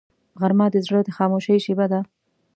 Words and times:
غرمه 0.39 0.65
د 0.71 0.75
زړه 0.85 0.99
د 1.03 1.09
خاموشۍ 1.17 1.57
شیبه 1.65 1.85
ده 1.91 1.99